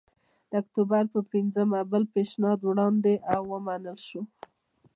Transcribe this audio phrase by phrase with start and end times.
[0.49, 4.21] د اکتوبر په پنځمه بل پېشنهاد وړاندې او ومنل شو